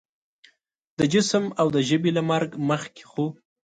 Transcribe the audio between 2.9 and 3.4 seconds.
خو